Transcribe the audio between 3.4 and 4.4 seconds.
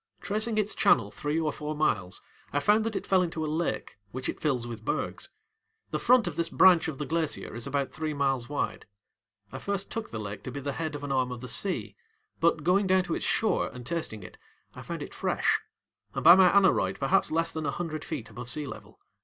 a lake, which it